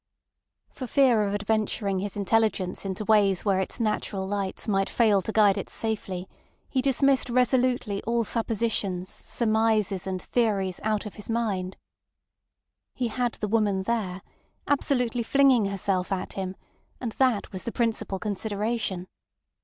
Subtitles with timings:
[0.71, 5.31] For fear of adventuring his intelligence into ways where its natural lights might fail to
[5.31, 6.27] guide it safely
[6.67, 11.77] he dismissed resolutely all suppositions, surmises, and theories out of his mind.
[12.95, 14.23] He had the woman there,
[14.67, 16.55] absolutely flinging herself at him,
[16.99, 19.05] and that was the principal consideration.